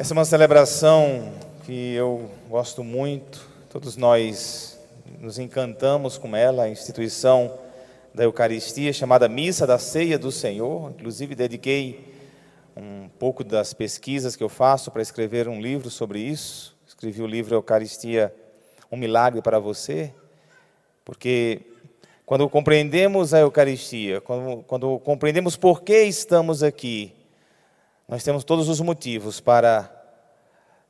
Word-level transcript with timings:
Essa 0.00 0.14
é 0.14 0.16
uma 0.16 0.24
celebração 0.24 1.30
que 1.66 1.92
eu 1.92 2.30
gosto 2.48 2.82
muito, 2.82 3.46
todos 3.68 3.98
nós 3.98 4.80
nos 5.20 5.38
encantamos 5.38 6.16
com 6.16 6.34
ela, 6.34 6.62
a 6.62 6.70
instituição 6.70 7.58
da 8.14 8.24
Eucaristia, 8.24 8.94
chamada 8.94 9.28
Missa 9.28 9.66
da 9.66 9.78
Ceia 9.78 10.18
do 10.18 10.32
Senhor. 10.32 10.90
Inclusive, 10.92 11.34
dediquei 11.34 12.14
um 12.74 13.10
pouco 13.18 13.44
das 13.44 13.74
pesquisas 13.74 14.34
que 14.34 14.42
eu 14.42 14.48
faço 14.48 14.90
para 14.90 15.02
escrever 15.02 15.46
um 15.48 15.60
livro 15.60 15.90
sobre 15.90 16.18
isso. 16.18 16.74
Escrevi 16.88 17.20
o 17.20 17.26
livro 17.26 17.54
Eucaristia, 17.54 18.34
um 18.90 18.96
milagre 18.96 19.42
para 19.42 19.58
você, 19.58 20.14
porque 21.04 21.60
quando 22.24 22.48
compreendemos 22.48 23.34
a 23.34 23.40
Eucaristia, 23.40 24.22
quando, 24.22 24.62
quando 24.62 24.98
compreendemos 25.00 25.58
por 25.58 25.82
que 25.82 26.04
estamos 26.04 26.62
aqui, 26.62 27.19
nós 28.10 28.24
temos 28.24 28.42
todos 28.42 28.68
os 28.68 28.80
motivos 28.80 29.38
para 29.38 29.88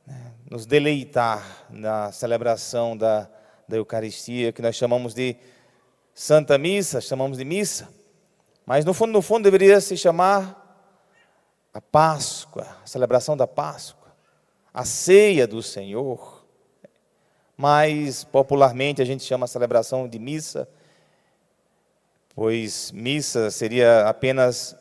né, 0.07 0.33
nos 0.49 0.65
deleitar 0.65 1.67
na 1.69 2.11
celebração 2.11 2.97
da, 2.97 3.29
da 3.67 3.77
Eucaristia, 3.77 4.51
que 4.51 4.59
nós 4.59 4.75
chamamos 4.75 5.13
de 5.13 5.37
Santa 6.15 6.57
Missa, 6.57 6.99
chamamos 6.99 7.37
de 7.37 7.45
missa. 7.45 7.87
Mas 8.65 8.83
no 8.83 8.91
fundo, 8.91 9.13
no 9.13 9.21
fundo, 9.21 9.43
deveria 9.43 9.79
se 9.79 9.95
chamar 9.95 10.89
a 11.71 11.79
Páscoa, 11.79 12.65
a 12.83 12.87
celebração 12.87 13.37
da 13.37 13.45
Páscoa, 13.45 14.11
a 14.73 14.83
ceia 14.83 15.45
do 15.45 15.61
Senhor. 15.61 16.43
Mas 17.55 18.23
popularmente 18.23 18.99
a 18.99 19.05
gente 19.05 19.23
chama 19.23 19.45
a 19.45 19.47
celebração 19.47 20.07
de 20.07 20.17
missa, 20.17 20.67
pois 22.33 22.91
missa 22.91 23.51
seria 23.51 24.09
apenas 24.09 24.75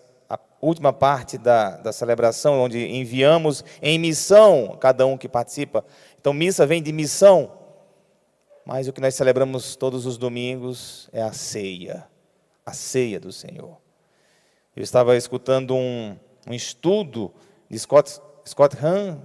última 0.60 0.92
parte 0.92 1.38
da, 1.38 1.76
da 1.78 1.92
celebração, 1.92 2.60
onde 2.60 2.78
enviamos 2.86 3.64
em 3.80 3.98
missão 3.98 4.76
cada 4.78 5.06
um 5.06 5.16
que 5.16 5.28
participa. 5.28 5.84
Então, 6.20 6.32
missa 6.32 6.66
vem 6.66 6.82
de 6.82 6.92
missão, 6.92 7.52
mas 8.64 8.86
o 8.86 8.92
que 8.92 9.00
nós 9.00 9.14
celebramos 9.14 9.74
todos 9.74 10.04
os 10.04 10.18
domingos 10.18 11.08
é 11.12 11.22
a 11.22 11.32
ceia, 11.32 12.06
a 12.64 12.72
ceia 12.72 13.18
do 13.18 13.32
Senhor. 13.32 13.78
Eu 14.76 14.82
estava 14.82 15.16
escutando 15.16 15.74
um, 15.74 16.16
um 16.46 16.54
estudo 16.54 17.32
de 17.68 17.78
Scott, 17.78 18.20
Scott 18.46 18.76
Hahn, 18.76 19.18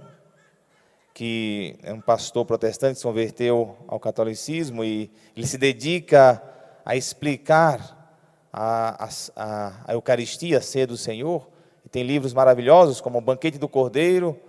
que 1.14 1.78
é 1.82 1.92
um 1.92 2.00
pastor 2.00 2.44
protestante 2.44 2.98
se 2.98 3.04
converteu 3.04 3.76
ao 3.88 3.98
catolicismo 3.98 4.84
e 4.84 5.10
ele 5.34 5.46
se 5.46 5.56
dedica 5.56 6.42
a 6.84 6.94
explicar 6.94 7.95
a, 8.56 9.08
a, 9.36 9.72
a 9.86 9.92
Eucaristia, 9.92 10.62
ceia 10.62 10.86
do 10.86 10.96
Senhor. 10.96 11.46
E 11.84 11.88
tem 11.90 12.02
livros 12.02 12.32
maravilhosos, 12.32 13.02
como 13.02 13.18
o 13.18 13.20
Banquete 13.20 13.58
do 13.58 13.68
Cordeiro, 13.68 14.40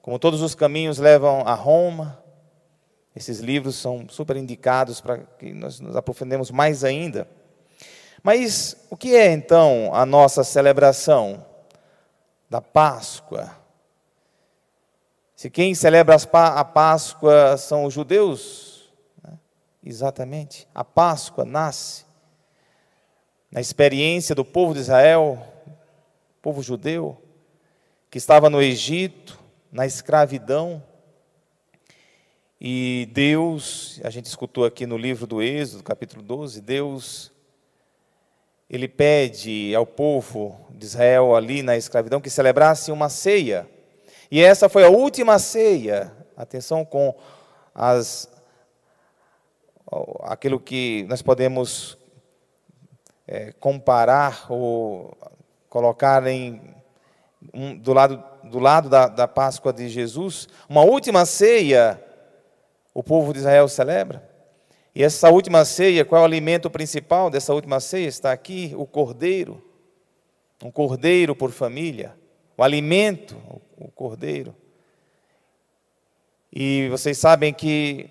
como 0.00 0.18
Todos 0.18 0.40
os 0.40 0.54
Caminhos 0.54 0.98
Levam 0.98 1.46
a 1.46 1.52
Roma. 1.52 2.18
Esses 3.14 3.40
livros 3.40 3.76
são 3.76 4.08
super 4.08 4.36
indicados 4.36 5.00
para 5.00 5.18
que 5.18 5.52
nós 5.52 5.78
nos 5.78 5.94
aprofundemos 5.94 6.50
mais 6.50 6.82
ainda. 6.82 7.28
Mas 8.22 8.76
o 8.88 8.96
que 8.96 9.14
é 9.14 9.30
então 9.30 9.90
a 9.92 10.06
nossa 10.06 10.42
celebração 10.42 11.44
da 12.48 12.62
Páscoa? 12.62 13.50
Se 15.36 15.50
quem 15.50 15.74
celebra 15.74 16.16
a 16.32 16.64
Páscoa 16.64 17.58
são 17.58 17.84
os 17.84 17.92
judeus, 17.92 18.90
né? 19.22 19.38
exatamente, 19.84 20.66
a 20.74 20.82
Páscoa 20.82 21.44
nasce 21.44 22.06
na 23.54 23.60
experiência 23.60 24.34
do 24.34 24.44
povo 24.44 24.74
de 24.74 24.80
Israel, 24.80 25.46
povo 26.42 26.60
judeu, 26.60 27.22
que 28.10 28.18
estava 28.18 28.50
no 28.50 28.60
Egito, 28.60 29.38
na 29.70 29.86
escravidão. 29.86 30.82
E 32.60 33.08
Deus, 33.12 34.00
a 34.02 34.10
gente 34.10 34.26
escutou 34.26 34.64
aqui 34.64 34.86
no 34.86 34.98
livro 34.98 35.24
do 35.24 35.40
Êxodo, 35.40 35.84
capítulo 35.84 36.20
12, 36.20 36.60
Deus, 36.60 37.30
ele 38.68 38.88
pede 38.88 39.72
ao 39.72 39.86
povo 39.86 40.58
de 40.70 40.84
Israel 40.84 41.36
ali 41.36 41.62
na 41.62 41.76
escravidão 41.76 42.20
que 42.20 42.30
celebrasse 42.30 42.90
uma 42.90 43.08
ceia. 43.08 43.70
E 44.32 44.40
essa 44.40 44.68
foi 44.68 44.82
a 44.82 44.90
última 44.90 45.38
ceia, 45.38 46.10
atenção 46.36 46.84
com 46.84 47.14
as, 47.72 48.28
aquilo 50.24 50.58
que 50.58 51.06
nós 51.08 51.22
podemos 51.22 51.96
é, 53.26 53.52
comparar 53.52 54.46
ou 54.48 55.16
colocar 55.68 56.26
em, 56.26 56.60
um, 57.52 57.76
do 57.76 57.92
lado, 57.92 58.22
do 58.44 58.58
lado 58.58 58.88
da, 58.88 59.08
da 59.08 59.28
Páscoa 59.28 59.72
de 59.72 59.88
Jesus, 59.88 60.48
uma 60.68 60.82
última 60.82 61.26
ceia 61.26 62.00
o 62.94 63.02
povo 63.02 63.32
de 63.32 63.40
Israel 63.40 63.66
celebra. 63.66 64.22
E 64.94 65.02
essa 65.02 65.28
última 65.28 65.64
ceia, 65.64 66.04
qual 66.04 66.20
é 66.20 66.22
o 66.22 66.24
alimento 66.24 66.70
principal 66.70 67.28
dessa 67.28 67.52
última 67.52 67.80
ceia? 67.80 68.06
Está 68.06 68.30
aqui 68.30 68.72
o 68.76 68.86
cordeiro. 68.86 69.60
Um 70.62 70.70
cordeiro 70.70 71.34
por 71.34 71.50
família. 71.50 72.14
O 72.56 72.62
alimento, 72.62 73.36
o 73.76 73.90
cordeiro. 73.90 74.54
E 76.52 76.88
vocês 76.88 77.18
sabem 77.18 77.52
que 77.52 78.08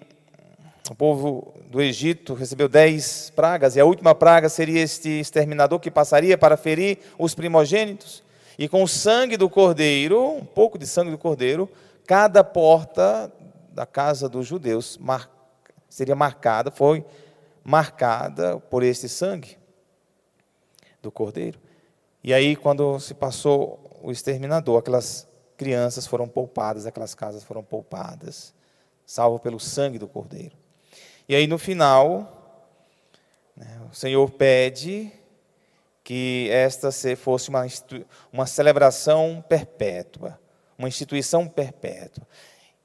o 0.94 0.96
povo 0.96 1.56
do 1.72 1.81
Egito 1.81 2.36
recebeu 2.36 2.70
dez 2.70 3.31
pragas, 3.31 3.76
e 3.76 3.80
a 3.80 3.86
última 3.86 4.14
praga 4.14 4.48
seria 4.48 4.80
este 4.80 5.09
exterminador 5.09 5.80
que 5.80 5.90
passaria 5.90 6.38
para 6.38 6.56
ferir 6.56 7.00
os 7.18 7.34
primogênitos. 7.34 8.22
E 8.59 8.70
com 8.70 8.84
o 8.84 8.88
sangue 8.88 9.36
do 9.36 9.50
cordeiro, 9.50 10.24
um 10.24 10.46
pouco 10.46 10.78
de 10.78 10.86
sangue 10.86 11.09
do 11.09 11.18
cordeiro, 11.18 11.68
cada 12.06 12.44
porta 12.44 13.34
da 13.72 13.88
casa 13.88 14.30
dos 14.30 14.46
judeus 14.46 15.00
mar, 15.00 15.28
seria 15.90 16.16
marcada, 16.16 16.70
foi 16.70 17.03
marcada 17.64 18.59
por 18.59 18.84
este 18.84 19.09
sangue 19.09 19.58
do 21.02 21.12
cordeiro. 21.12 21.59
E 22.24 22.32
aí, 22.32 22.56
quando 22.56 23.00
se 23.00 23.16
passou 23.16 24.00
o 24.03 24.12
exterminador, 24.12 24.78
aquelas 24.78 25.28
crianças 25.58 26.06
foram 26.06 26.28
poupadas, 26.28 26.86
aquelas 26.86 27.16
casas 27.16 27.44
foram 27.44 27.64
poupadas, 27.64 28.53
salvo 29.08 29.40
pelo 29.40 29.59
sangue 29.59 29.98
do 29.98 30.08
cordeiro. 30.08 30.62
E 31.28 31.35
aí 31.35 31.47
no 31.47 31.57
final, 31.57 32.61
né, 33.56 33.79
o 33.91 33.95
Senhor 33.95 34.29
pede 34.31 35.11
que 36.03 36.50
esta 36.51 36.89
fosse 37.16 37.50
uma, 37.50 37.66
uma 38.31 38.45
celebração 38.45 39.44
perpétua, 39.47 40.39
uma 40.78 40.88
instituição 40.88 41.47
perpétua. 41.47 42.28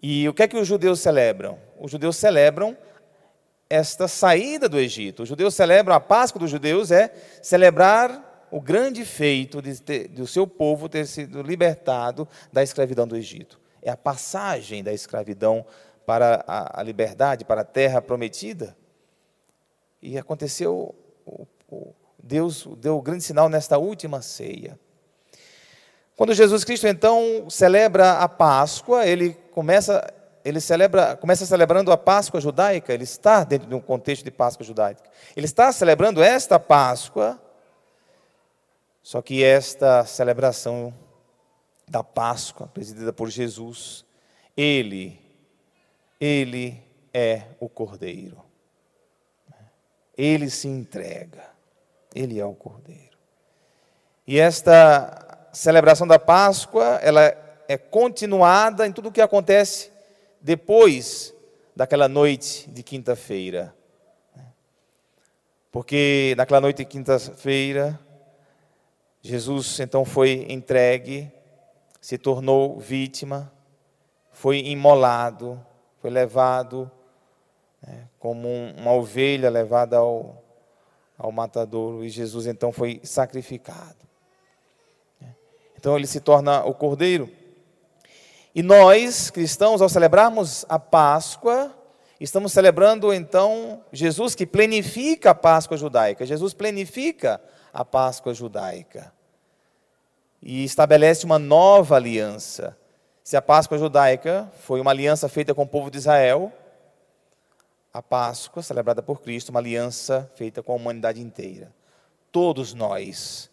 E 0.00 0.28
o 0.28 0.34
que 0.34 0.44
é 0.44 0.48
que 0.48 0.56
os 0.56 0.68
judeus 0.68 1.00
celebram? 1.00 1.58
Os 1.80 1.90
judeus 1.90 2.16
celebram 2.16 2.76
esta 3.68 4.06
saída 4.06 4.68
do 4.68 4.78
Egito. 4.78 5.24
Os 5.24 5.28
judeus 5.28 5.54
celebram, 5.54 5.94
a 5.94 6.00
Páscoa 6.00 6.38
dos 6.38 6.50
judeus 6.50 6.90
é 6.90 7.12
celebrar 7.42 8.46
o 8.50 8.60
grande 8.60 9.04
feito 9.04 9.60
de, 9.60 9.82
ter, 9.82 10.10
o 10.18 10.26
seu 10.26 10.46
povo 10.46 10.88
ter 10.88 11.06
sido 11.06 11.42
libertado 11.42 12.26
da 12.52 12.62
escravidão 12.62 13.06
do 13.06 13.16
Egito. 13.16 13.60
É 13.82 13.90
a 13.90 13.96
passagem 13.96 14.82
da 14.82 14.92
escravidão 14.92 15.66
para 16.08 16.42
a, 16.46 16.80
a 16.80 16.82
liberdade, 16.82 17.44
para 17.44 17.60
a 17.60 17.64
terra 17.64 18.00
prometida. 18.00 18.74
E 20.00 20.16
aconteceu, 20.16 20.94
o, 21.26 21.46
o, 21.70 21.94
Deus 22.18 22.66
deu 22.78 22.96
o 22.96 23.02
grande 23.02 23.22
sinal 23.22 23.50
nesta 23.50 23.76
última 23.76 24.22
ceia. 24.22 24.80
Quando 26.16 26.32
Jesus 26.32 26.64
Cristo 26.64 26.86
então 26.88 27.50
celebra 27.50 28.12
a 28.12 28.26
Páscoa, 28.26 29.06
ele 29.06 29.34
começa, 29.52 30.02
ele 30.42 30.62
celebra, 30.62 31.14
começa 31.14 31.44
celebrando 31.44 31.92
a 31.92 31.98
Páscoa 31.98 32.40
judaica, 32.40 32.94
ele 32.94 33.04
está 33.04 33.44
dentro 33.44 33.68
de 33.68 33.74
um 33.74 33.80
contexto 33.80 34.24
de 34.24 34.30
Páscoa 34.30 34.64
judaica. 34.64 35.02
Ele 35.36 35.44
está 35.44 35.70
celebrando 35.72 36.22
esta 36.22 36.58
Páscoa, 36.58 37.38
só 39.02 39.20
que 39.20 39.44
esta 39.44 40.06
celebração 40.06 40.94
da 41.86 42.02
Páscoa, 42.02 42.66
presidida 42.66 43.12
por 43.12 43.28
Jesus, 43.28 44.06
ele 44.56 45.27
ele 46.20 46.82
é 47.12 47.42
o 47.60 47.68
Cordeiro. 47.68 48.42
Ele 50.16 50.50
se 50.50 50.66
entrega. 50.66 51.44
Ele 52.14 52.38
é 52.38 52.44
o 52.44 52.54
Cordeiro. 52.54 53.16
E 54.26 54.38
esta 54.38 55.48
celebração 55.52 56.06
da 56.06 56.18
Páscoa, 56.18 56.98
ela 57.02 57.22
é 57.68 57.76
continuada 57.76 58.86
em 58.86 58.92
tudo 58.92 59.08
o 59.08 59.12
que 59.12 59.20
acontece 59.20 59.90
depois 60.40 61.34
daquela 61.74 62.08
noite 62.08 62.68
de 62.70 62.82
quinta-feira. 62.82 63.74
Porque 65.70 66.34
naquela 66.36 66.60
noite 66.60 66.78
de 66.78 66.84
quinta-feira, 66.84 67.98
Jesus 69.22 69.78
então 69.80 70.04
foi 70.04 70.46
entregue, 70.48 71.30
se 72.00 72.16
tornou 72.18 72.78
vítima, 72.78 73.52
foi 74.32 74.60
imolado, 74.60 75.64
foi 76.00 76.10
levado 76.10 76.90
né, 77.82 78.08
como 78.18 78.48
uma 78.76 78.92
ovelha 78.92 79.50
levada 79.50 79.96
ao, 79.98 80.42
ao 81.16 81.32
matadouro, 81.32 82.04
e 82.04 82.08
Jesus 82.08 82.46
então 82.46 82.72
foi 82.72 83.00
sacrificado. 83.02 84.08
Então 85.76 85.96
ele 85.96 86.08
se 86.08 86.20
torna 86.20 86.64
o 86.64 86.74
cordeiro. 86.74 87.30
E 88.52 88.62
nós, 88.62 89.30
cristãos, 89.30 89.80
ao 89.80 89.88
celebrarmos 89.88 90.64
a 90.68 90.78
Páscoa, 90.78 91.72
estamos 92.18 92.52
celebrando 92.52 93.14
então 93.14 93.84
Jesus 93.92 94.34
que 94.34 94.44
plenifica 94.44 95.30
a 95.30 95.34
Páscoa 95.34 95.76
judaica. 95.76 96.26
Jesus 96.26 96.52
plenifica 96.52 97.40
a 97.72 97.84
Páscoa 97.84 98.34
judaica 98.34 99.12
e 100.42 100.64
estabelece 100.64 101.24
uma 101.24 101.38
nova 101.38 101.94
aliança. 101.94 102.76
Se 103.28 103.36
a 103.36 103.42
Páscoa 103.42 103.76
judaica 103.76 104.50
foi 104.60 104.80
uma 104.80 104.90
aliança 104.90 105.28
feita 105.28 105.54
com 105.54 105.64
o 105.64 105.68
povo 105.68 105.90
de 105.90 105.98
Israel, 105.98 106.50
a 107.92 108.00
Páscoa, 108.00 108.62
celebrada 108.62 109.02
por 109.02 109.20
Cristo, 109.20 109.50
uma 109.50 109.60
aliança 109.60 110.32
feita 110.34 110.62
com 110.62 110.72
a 110.72 110.76
humanidade 110.76 111.20
inteira. 111.20 111.70
Todos 112.32 112.72
nós 112.72 113.50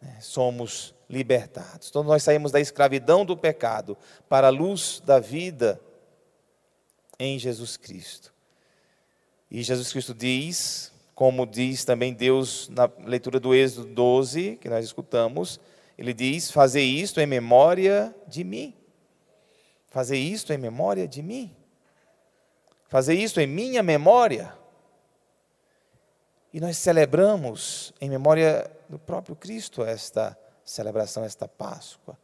né, 0.00 0.16
somos 0.22 0.94
libertados. 1.06 1.90
Todos 1.90 2.08
nós 2.08 2.22
saímos 2.22 2.50
da 2.50 2.58
escravidão 2.60 3.26
do 3.26 3.36
pecado 3.36 3.94
para 4.26 4.46
a 4.46 4.50
luz 4.50 5.02
da 5.04 5.20
vida 5.20 5.78
em 7.18 7.38
Jesus 7.38 7.76
Cristo. 7.76 8.32
E 9.50 9.62
Jesus 9.62 9.92
Cristo 9.92 10.14
diz, 10.14 10.90
como 11.14 11.44
diz 11.44 11.84
também 11.84 12.14
Deus 12.14 12.70
na 12.70 12.90
leitura 13.04 13.38
do 13.38 13.54
Êxodo 13.54 13.86
12, 13.86 14.56
que 14.62 14.70
nós 14.70 14.82
escutamos, 14.82 15.60
ele 15.98 16.14
diz: 16.14 16.50
Fazer 16.50 16.80
isto 16.80 17.20
em 17.20 17.26
memória 17.26 18.14
de 18.26 18.42
mim. 18.42 18.74
Fazer 19.94 20.16
isto 20.16 20.52
em 20.52 20.58
memória 20.58 21.06
de 21.06 21.22
mim. 21.22 21.54
Fazer 22.88 23.14
isto 23.14 23.40
em 23.40 23.46
minha 23.46 23.80
memória. 23.80 24.52
E 26.52 26.58
nós 26.58 26.76
celebramos 26.78 27.94
em 28.00 28.10
memória 28.10 28.68
do 28.88 28.98
próprio 28.98 29.36
Cristo 29.36 29.84
esta 29.84 30.36
celebração, 30.64 31.22
esta 31.22 31.46
Páscoa. 31.46 32.18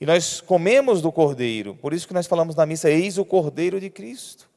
E 0.00 0.06
nós 0.06 0.40
comemos 0.40 1.02
do 1.02 1.12
Cordeiro, 1.12 1.76
por 1.76 1.92
isso 1.92 2.08
que 2.08 2.14
nós 2.14 2.26
falamos 2.26 2.56
na 2.56 2.64
missa, 2.64 2.88
eis 2.88 3.18
o 3.18 3.26
Cordeiro 3.26 3.78
de 3.78 3.90
Cristo. 3.90 4.48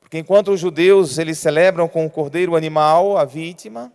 Porque 0.00 0.16
enquanto 0.16 0.52
os 0.52 0.60
judeus 0.60 1.18
eles 1.18 1.38
celebram 1.38 1.86
com 1.86 2.06
o 2.06 2.10
cordeiro 2.10 2.56
animal, 2.56 3.18
a 3.18 3.26
vítima, 3.26 3.92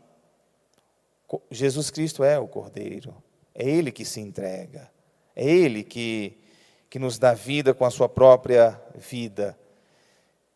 Jesus 1.50 1.90
Cristo 1.90 2.24
é 2.24 2.38
o 2.38 2.48
Cordeiro, 2.48 3.16
é 3.56 3.68
Ele 3.68 3.92
que 3.92 4.06
se 4.06 4.22
entrega, 4.22 4.92
é 5.36 5.44
Ele 5.44 5.84
que, 5.84 6.38
que 6.92 7.00
nos 7.00 7.18
dá 7.18 7.34
vida 7.34 7.74
com 7.74 7.86
a 7.86 7.90
sua 7.90 8.10
própria 8.10 8.78
vida. 8.96 9.58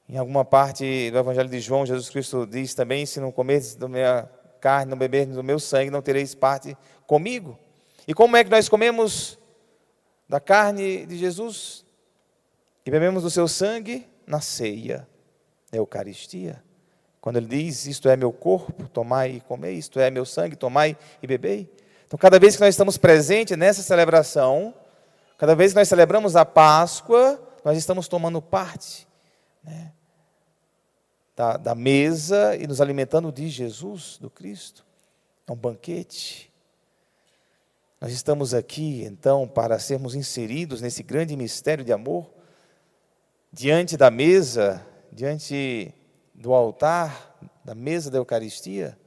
Em 0.08 0.18
alguma 0.18 0.44
parte 0.44 1.10
do 1.10 1.18
Evangelho 1.18 1.48
de 1.48 1.62
João, 1.62 1.86
Jesus 1.86 2.10
Cristo 2.10 2.46
diz 2.46 2.74
também: 2.74 3.06
Se 3.06 3.22
não 3.22 3.32
comeres 3.32 3.74
da 3.74 3.88
minha 3.88 4.30
carne, 4.60 4.92
não 4.92 4.98
beberes 4.98 5.34
do 5.34 5.42
meu 5.42 5.58
sangue, 5.60 5.90
não 5.90 6.02
tereis 6.02 6.36
parte 6.36 6.76
comigo. 7.08 7.58
E 8.06 8.14
como 8.14 8.36
é 8.36 8.44
que 8.44 8.50
nós 8.50 8.68
comemos 8.68 9.40
da 10.28 10.42
carne 10.42 11.06
de 11.06 11.18
Jesus 11.18 11.86
e 12.86 12.92
bebemos 12.92 13.24
do 13.24 13.30
seu 13.30 13.48
sangue? 13.48 14.06
Na 14.28 14.42
ceia, 14.42 15.08
na 15.72 15.78
Eucaristia. 15.78 16.62
Quando 17.22 17.38
ele 17.38 17.48
diz: 17.48 17.86
Isto 17.86 18.10
é 18.10 18.18
meu 18.18 18.34
corpo, 18.34 18.90
tomai 18.90 19.38
e 19.38 19.40
comei, 19.40 19.76
isto 19.76 20.02
é 20.02 20.12
meu 20.12 20.26
sangue, 20.26 20.58
tomai 20.58 20.98
e 21.24 21.28
bebei. 21.28 21.72
Então, 22.06 22.20
cada 22.20 22.38
vez 22.38 22.58
que 22.58 22.62
nós 22.62 22.74
estamos 22.76 22.98
presentes 22.98 23.58
nessa 23.58 23.82
celebração, 23.82 24.74
cada 25.38 25.56
vez 25.56 25.74
que 25.74 25.80
nós 25.80 25.88
celebramos 25.88 26.36
a 26.36 26.46
Páscoa, 26.46 27.42
nós 27.64 27.78
estamos 27.78 28.08
tomando 28.08 28.42
parte 28.42 29.08
né, 29.64 29.92
da, 31.36 31.58
da 31.58 31.76
mesa 31.76 32.56
e 32.56 32.68
nos 32.68 32.80
alimentando 32.80 33.32
de 33.32 33.50
Jesus, 33.50 34.18
do 34.20 34.30
Cristo. 34.30 34.86
É 35.48 35.52
um 35.52 35.56
banquete. 35.56 36.52
Nós 38.00 38.12
estamos 38.12 38.54
aqui, 38.54 39.04
então, 39.04 39.48
para 39.48 39.80
sermos 39.80 40.16
inseridos 40.16 40.82
nesse 40.82 41.02
grande 41.02 41.36
mistério 41.36 41.84
de 41.84 41.92
amor, 41.92 42.30
diante 43.52 43.98
da 43.98 44.12
mesa, 44.12 44.86
diante 45.12 45.94
do 46.34 46.54
altar, 46.54 47.36
da 47.64 47.74
mesa 47.74 48.12
da 48.12 48.18
Eucaristia. 48.18 48.98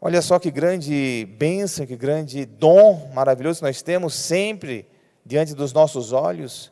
Olha 0.00 0.20
só 0.20 0.38
que 0.38 0.50
grande 0.50 1.26
bênção, 1.38 1.86
que 1.86 1.96
grande 1.96 2.44
dom 2.44 3.10
maravilhoso 3.14 3.64
nós 3.64 3.82
temos 3.82 4.14
sempre 4.14 4.86
diante 5.24 5.54
dos 5.54 5.72
nossos 5.72 6.12
olhos 6.12 6.70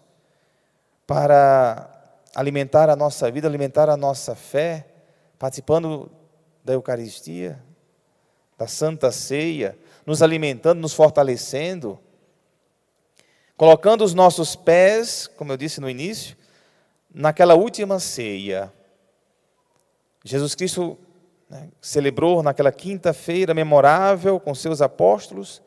para 1.07 1.89
alimentar 2.35 2.91
a 2.91 2.97
nossa 2.97 3.31
vida, 3.31 3.49
alimentar 3.49 3.89
a 3.89 3.97
nossa 3.97 4.35
fé, 4.35 4.87
participando 5.39 6.11
da 6.65 6.73
Eucaristia, 6.75 7.63
da 8.57 8.67
Santa 8.67 9.11
Ceia, 9.11 9.77
nos 10.07 10.23
alimentando, 10.23 10.81
nos 10.81 10.95
fortalecendo, 10.95 11.99
colocando 13.57 14.05
os 14.05 14.15
nossos 14.15 14.55
pés, 14.55 15.27
como 15.27 15.53
eu 15.53 15.57
disse 15.57 15.81
no 15.81 15.89
início, 15.89 16.37
naquela 17.13 17.55
última 17.55 17.99
ceia. 17.99 18.73
Jesus 20.25 20.55
Cristo 20.55 20.99
né, 21.49 21.69
celebrou 21.81 22.43
naquela 22.43 22.73
quinta-feira 22.73 23.53
memorável 23.53 24.39
com 24.39 24.55
seus 24.55 24.81
apóstolos 24.81 25.63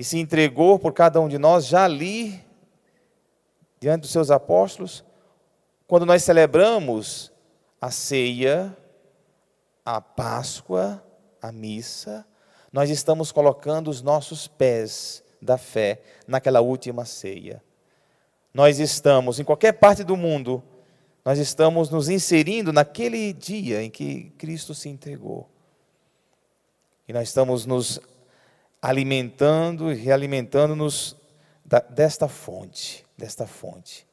e 0.00 0.02
se 0.02 0.18
entregou 0.18 0.78
por 0.78 0.94
cada 0.94 1.20
um 1.20 1.28
de 1.28 1.36
nós 1.36 1.66
já 1.66 1.84
ali, 1.84 2.42
diante 3.78 4.00
dos 4.00 4.10
seus 4.10 4.30
apóstolos, 4.30 5.04
quando 5.86 6.06
nós 6.06 6.22
celebramos 6.22 7.30
a 7.78 7.90
ceia, 7.90 8.74
a 9.84 10.00
Páscoa, 10.00 11.04
a 11.42 11.52
missa, 11.52 12.24
nós 12.72 12.88
estamos 12.88 13.30
colocando 13.30 13.90
os 13.90 14.00
nossos 14.00 14.48
pés 14.48 15.22
da 15.38 15.58
fé 15.58 16.00
naquela 16.26 16.62
última 16.62 17.04
ceia. 17.04 17.62
Nós 18.54 18.78
estamos 18.78 19.38
em 19.38 19.44
qualquer 19.44 19.72
parte 19.72 20.02
do 20.02 20.16
mundo 20.16 20.62
nós 21.22 21.38
estamos 21.38 21.90
nos 21.90 22.08
inserindo 22.08 22.72
naquele 22.72 23.34
dia 23.34 23.82
em 23.82 23.90
que 23.90 24.30
Cristo 24.38 24.74
se 24.74 24.88
entregou. 24.88 25.46
E 27.06 27.12
nós 27.12 27.28
estamos 27.28 27.66
nos 27.66 28.00
alimentando 28.80 29.92
e 29.92 29.94
realimentando-nos 29.94 31.16
desta 31.90 32.28
fonte, 32.28 33.04
desta 33.16 33.46
fonte, 33.46 34.06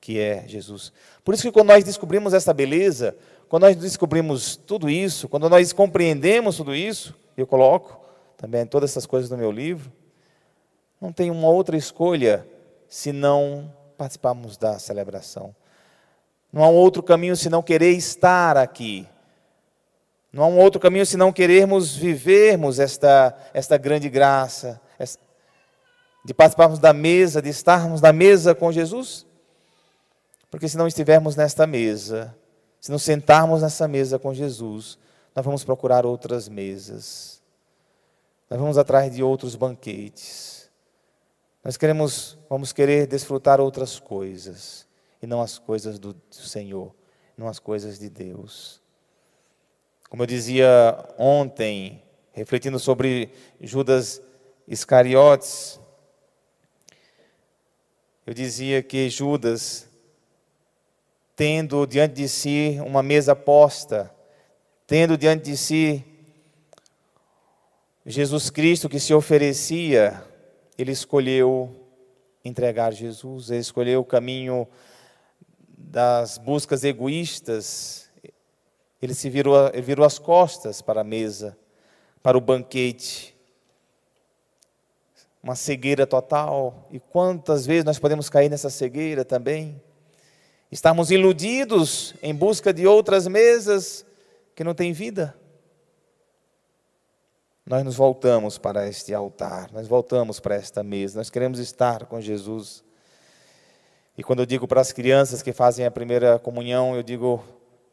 que 0.00 0.18
é 0.18 0.46
Jesus. 0.46 0.92
Por 1.24 1.34
isso 1.34 1.42
que 1.42 1.52
quando 1.52 1.68
nós 1.68 1.84
descobrimos 1.84 2.32
essa 2.32 2.54
beleza, 2.54 3.16
quando 3.48 3.64
nós 3.64 3.76
descobrimos 3.76 4.56
tudo 4.56 4.88
isso, 4.88 5.28
quando 5.28 5.48
nós 5.48 5.72
compreendemos 5.72 6.56
tudo 6.56 6.74
isso, 6.74 7.14
eu 7.36 7.46
coloco 7.46 8.00
também 8.36 8.64
todas 8.66 8.90
essas 8.90 9.06
coisas 9.06 9.30
no 9.30 9.36
meu 9.36 9.52
livro, 9.52 9.92
não 11.00 11.12
tem 11.12 11.30
uma 11.30 11.48
outra 11.48 11.76
escolha 11.76 12.46
se 12.88 13.12
não 13.12 13.72
participarmos 13.96 14.56
da 14.56 14.78
celebração. 14.78 15.54
Não 16.52 16.62
há 16.62 16.68
um 16.68 16.74
outro 16.74 17.02
caminho 17.02 17.36
senão 17.36 17.62
querer 17.62 17.92
estar 17.92 18.56
aqui. 18.56 19.06
Não 20.32 20.44
há 20.44 20.46
um 20.46 20.58
outro 20.58 20.80
caminho 20.80 21.04
senão 21.04 21.32
querermos 21.32 21.94
vivermos 21.94 22.78
esta, 22.78 23.36
esta 23.52 23.76
grande 23.76 24.08
graça, 24.08 24.80
de 26.24 26.32
participarmos 26.32 26.78
da 26.78 26.92
mesa, 26.92 27.42
de 27.42 27.48
estarmos 27.48 28.00
na 28.00 28.12
mesa 28.12 28.54
com 28.54 28.70
Jesus. 28.70 29.26
Porque 30.50 30.68
se 30.68 30.76
não 30.76 30.86
estivermos 30.86 31.34
nesta 31.34 31.66
mesa, 31.66 32.34
se 32.80 32.90
não 32.90 32.98
sentarmos 32.98 33.62
nessa 33.62 33.88
mesa 33.88 34.18
com 34.18 34.32
Jesus, 34.32 34.98
nós 35.34 35.44
vamos 35.44 35.64
procurar 35.64 36.06
outras 36.06 36.48
mesas. 36.48 37.42
Nós 38.48 38.60
vamos 38.60 38.76
atrás 38.76 39.12
de 39.14 39.22
outros 39.22 39.56
banquetes. 39.56 40.70
Nós 41.64 41.76
queremos, 41.76 42.38
vamos 42.48 42.72
querer 42.72 43.06
desfrutar 43.06 43.60
outras 43.60 43.98
coisas 43.98 44.86
e 45.22 45.26
não 45.26 45.40
as 45.40 45.58
coisas 45.58 45.98
do 45.98 46.14
Senhor, 46.30 46.94
não 47.36 47.48
as 47.48 47.58
coisas 47.58 47.98
de 47.98 48.10
Deus. 48.10 48.81
Como 50.12 50.24
eu 50.24 50.26
dizia 50.26 51.08
ontem, 51.16 52.02
refletindo 52.34 52.78
sobre 52.78 53.30
Judas 53.58 54.20
Iscariotes, 54.68 55.80
eu 58.26 58.34
dizia 58.34 58.82
que 58.82 59.08
Judas, 59.08 59.88
tendo 61.34 61.86
diante 61.86 62.16
de 62.16 62.28
si 62.28 62.76
uma 62.84 63.02
mesa 63.02 63.34
posta, 63.34 64.14
tendo 64.86 65.16
diante 65.16 65.44
de 65.44 65.56
si 65.56 66.04
Jesus 68.04 68.50
Cristo 68.50 68.90
que 68.90 69.00
se 69.00 69.14
oferecia, 69.14 70.22
ele 70.76 70.92
escolheu 70.92 71.74
entregar 72.44 72.92
Jesus, 72.92 73.50
ele 73.50 73.60
escolheu 73.60 74.02
o 74.02 74.04
caminho 74.04 74.68
das 75.66 76.36
buscas 76.36 76.84
egoístas, 76.84 78.11
ele 79.02 79.14
se 79.14 79.28
virou, 79.28 79.68
ele 79.72 79.82
virou 79.82 80.06
as 80.06 80.16
costas 80.16 80.80
para 80.80 81.00
a 81.00 81.04
mesa, 81.04 81.58
para 82.22 82.38
o 82.38 82.40
banquete. 82.40 83.36
Uma 85.42 85.56
cegueira 85.56 86.06
total. 86.06 86.86
E 86.88 87.00
quantas 87.00 87.66
vezes 87.66 87.84
nós 87.84 87.98
podemos 87.98 88.30
cair 88.30 88.48
nessa 88.48 88.70
cegueira 88.70 89.24
também? 89.24 89.82
Estamos 90.70 91.10
iludidos 91.10 92.14
em 92.22 92.32
busca 92.32 92.72
de 92.72 92.86
outras 92.86 93.26
mesas 93.26 94.06
que 94.54 94.62
não 94.62 94.72
têm 94.72 94.92
vida. 94.92 95.36
nós 97.66 97.84
nos 97.84 97.96
voltamos 97.96 98.58
para 98.58 98.88
este 98.88 99.12
altar, 99.14 99.70
nós 99.72 99.88
voltamos 99.88 100.38
para 100.38 100.54
esta 100.54 100.82
mesa, 100.82 101.18
nós 101.18 101.30
queremos 101.30 101.58
estar 101.58 102.06
com 102.06 102.20
Jesus. 102.20 102.84
E 104.16 104.22
quando 104.22 104.40
eu 104.40 104.46
digo 104.46 104.68
para 104.68 104.80
as 104.80 104.92
crianças 104.92 105.42
que 105.42 105.52
fazem 105.52 105.86
a 105.86 105.90
primeira 105.90 106.38
comunhão, 106.38 106.94
eu 106.94 107.02
digo: 107.02 107.42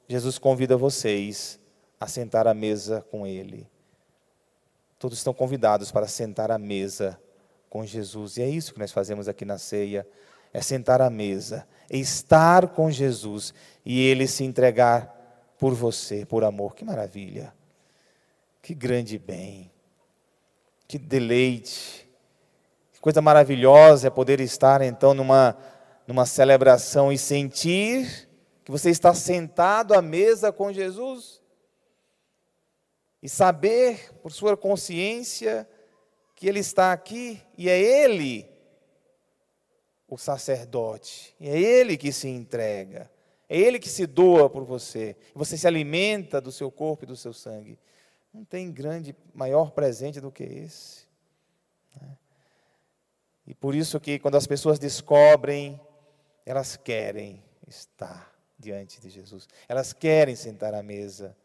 Jesus 0.09 0.39
convida 0.39 0.75
vocês 0.75 1.59
a 1.99 2.07
sentar 2.07 2.47
à 2.47 2.53
mesa 2.53 3.05
com 3.11 3.27
Ele. 3.27 3.69
Todos 4.97 5.19
estão 5.19 5.35
convidados 5.35 5.91
para 5.91 6.07
sentar 6.07 6.49
à 6.49 6.57
mesa 6.57 7.21
com 7.69 7.85
Jesus. 7.85 8.37
E 8.37 8.41
é 8.41 8.49
isso 8.49 8.73
que 8.73 8.79
nós 8.79 8.91
fazemos 8.91 9.27
aqui 9.27 9.45
na 9.45 9.59
ceia: 9.59 10.07
é 10.51 10.61
sentar 10.63 10.99
à 10.99 11.11
mesa, 11.11 11.67
é 11.87 11.95
estar 11.95 12.69
com 12.69 12.89
Jesus 12.89 13.53
e 13.85 14.01
Ele 14.01 14.27
se 14.27 14.43
entregar 14.43 15.15
por 15.59 15.75
você, 15.75 16.25
por 16.25 16.43
amor. 16.43 16.73
Que 16.73 16.83
maravilha! 16.83 17.53
Que 18.63 18.73
grande 18.73 19.19
bem! 19.19 19.71
Que 20.87 20.97
deleite! 20.97 22.09
Que 22.93 22.99
coisa 22.99 23.21
maravilhosa 23.21 24.07
é 24.07 24.09
poder 24.09 24.39
estar 24.39 24.81
então 24.81 25.13
numa, 25.13 25.55
numa 26.07 26.25
celebração 26.25 27.13
e 27.13 27.17
sentir 27.17 28.28
que 28.69 28.71
você 28.71 28.91
está 28.91 29.15
sentado 29.15 29.95
à 29.95 30.01
mesa 30.01 30.51
com 30.51 30.71
Jesus 30.71 31.41
e 33.19 33.27
saber 33.27 34.13
por 34.21 34.31
sua 34.31 34.55
consciência 34.55 35.67
que 36.35 36.47
Ele 36.47 36.59
está 36.59 36.93
aqui 36.93 37.41
e 37.57 37.67
é 37.67 37.79
Ele 37.81 38.47
o 40.07 40.19
sacerdote, 40.19 41.35
é 41.41 41.59
Ele 41.59 41.97
que 41.97 42.11
se 42.11 42.27
entrega, 42.27 43.09
é 43.49 43.57
Ele 43.57 43.79
que 43.79 43.89
se 43.89 44.05
doa 44.05 44.47
por 44.47 44.63
você, 44.63 45.17
você 45.33 45.57
se 45.57 45.65
alimenta 45.65 46.39
do 46.39 46.51
seu 46.51 46.69
corpo 46.69 47.05
e 47.05 47.07
do 47.07 47.15
seu 47.15 47.33
sangue. 47.33 47.79
Não 48.31 48.45
tem 48.45 48.71
grande, 48.71 49.15
maior 49.33 49.71
presente 49.71 50.21
do 50.21 50.31
que 50.31 50.43
esse. 50.43 51.07
Né? 51.99 52.15
E 53.47 53.55
por 53.55 53.73
isso 53.73 53.99
que 53.99 54.19
quando 54.19 54.35
as 54.35 54.45
pessoas 54.45 54.77
descobrem, 54.77 55.81
elas 56.45 56.77
querem 56.77 57.43
estar 57.67 58.28
diante 58.59 58.99
de 58.99 59.09
Jesus. 59.09 59.47
Elas 59.67 59.93
querem 59.93 60.35
sentar 60.35 60.73
à 60.73 60.83
mesa. 60.83 61.35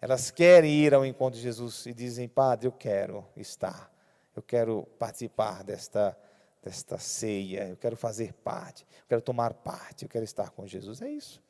Elas 0.00 0.30
querem 0.30 0.70
ir 0.70 0.92
ao 0.92 1.04
encontro 1.04 1.36
de 1.36 1.42
Jesus 1.42 1.86
e 1.86 1.94
dizem: 1.94 2.28
Padre, 2.28 2.68
eu 2.68 2.72
quero 2.72 3.26
estar. 3.36 3.90
Eu 4.36 4.42
quero 4.42 4.82
participar 4.98 5.64
desta, 5.64 6.16
desta 6.62 6.98
ceia. 6.98 7.68
Eu 7.68 7.76
quero 7.76 7.96
fazer 7.96 8.32
parte. 8.34 8.82
Eu 8.82 9.08
quero 9.08 9.22
tomar 9.22 9.54
parte. 9.54 10.04
Eu 10.04 10.08
quero 10.08 10.24
estar 10.24 10.50
com 10.50 10.66
Jesus. 10.66 11.00
É 11.00 11.08
isso. 11.08 11.42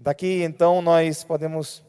Daqui 0.00 0.42
então 0.42 0.80
nós 0.80 1.22
podemos 1.22 1.84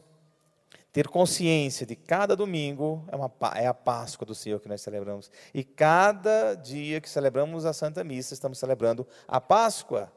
ter 0.92 1.08
consciência 1.08 1.86
de 1.86 1.94
cada 1.94 2.34
domingo 2.34 3.04
é, 3.08 3.16
uma, 3.16 3.32
é 3.54 3.66
a 3.66 3.74
Páscoa 3.74 4.26
do 4.26 4.34
Senhor 4.34 4.60
que 4.60 4.68
nós 4.68 4.80
celebramos. 4.80 5.30
E 5.54 5.62
cada 5.62 6.54
dia 6.54 7.00
que 7.00 7.08
celebramos 7.08 7.64
a 7.64 7.72
Santa 7.72 8.02
Missa, 8.02 8.34
estamos 8.34 8.58
celebrando 8.58 9.06
a 9.26 9.40
Páscoa. 9.40 10.12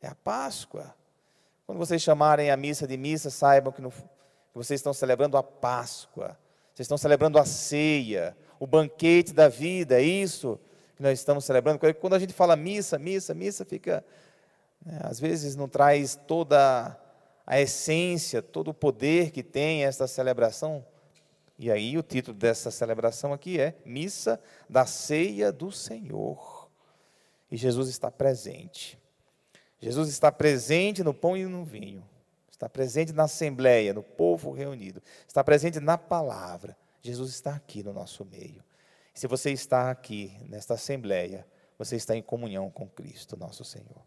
É 0.00 0.08
a 0.08 0.14
Páscoa. 0.14 0.94
Quando 1.66 1.78
vocês 1.78 2.02
chamarem 2.02 2.50
a 2.50 2.56
missa 2.56 2.86
de 2.86 2.96
missa, 2.96 3.30
saibam 3.30 3.72
que, 3.72 3.80
no, 3.80 3.90
que 3.90 3.98
vocês 4.54 4.80
estão 4.80 4.92
celebrando 4.92 5.36
a 5.36 5.42
Páscoa. 5.42 6.38
Vocês 6.74 6.86
estão 6.86 6.98
celebrando 6.98 7.38
a 7.38 7.44
ceia, 7.44 8.36
o 8.58 8.66
banquete 8.66 9.32
da 9.32 9.48
vida, 9.48 10.00
é 10.00 10.02
isso 10.02 10.58
que 10.96 11.02
nós 11.02 11.18
estamos 11.18 11.46
celebrando. 11.46 11.78
Quando 11.94 12.14
a 12.14 12.18
gente 12.18 12.34
fala 12.34 12.54
missa, 12.54 12.98
missa, 12.98 13.32
missa, 13.32 13.64
fica. 13.64 14.04
Né, 14.84 14.98
às 15.02 15.18
vezes 15.18 15.56
não 15.56 15.66
traz 15.66 16.14
toda 16.26 16.94
a 17.46 17.58
essência, 17.58 18.42
todo 18.42 18.68
o 18.68 18.74
poder 18.74 19.30
que 19.30 19.42
tem 19.42 19.84
esta 19.84 20.06
celebração. 20.06 20.84
E 21.58 21.70
aí 21.70 21.96
o 21.96 22.02
título 22.02 22.36
dessa 22.36 22.70
celebração 22.70 23.32
aqui 23.32 23.58
é 23.58 23.74
Missa 23.84 24.38
da 24.68 24.84
Ceia 24.84 25.50
do 25.50 25.72
Senhor. 25.72 26.68
E 27.50 27.56
Jesus 27.56 27.88
está 27.88 28.10
presente. 28.10 28.99
Jesus 29.80 30.08
está 30.08 30.30
presente 30.30 31.02
no 31.02 31.14
pão 31.14 31.36
e 31.36 31.44
no 31.46 31.64
vinho. 31.64 32.04
Está 32.50 32.68
presente 32.68 33.12
na 33.12 33.24
assembleia, 33.24 33.94
no 33.94 34.02
povo 34.02 34.52
reunido. 34.52 35.02
Está 35.26 35.42
presente 35.42 35.80
na 35.80 35.96
palavra. 35.96 36.76
Jesus 37.00 37.30
está 37.30 37.54
aqui 37.54 37.82
no 37.82 37.92
nosso 37.92 38.24
meio. 38.24 38.62
Se 39.14 39.26
você 39.26 39.50
está 39.50 39.90
aqui 39.90 40.36
nesta 40.48 40.74
assembleia, 40.74 41.46
você 41.78 41.96
está 41.96 42.14
em 42.14 42.22
comunhão 42.22 42.70
com 42.70 42.86
Cristo, 42.86 43.36
nosso 43.36 43.64
Senhor. 43.64 44.02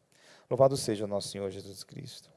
Louvado 0.49 0.77
seja 0.77 1.05
o 1.05 1.07
nosso 1.07 1.29
Senhor 1.29 1.49
Jesus 1.49 1.83
Cristo. 1.83 2.29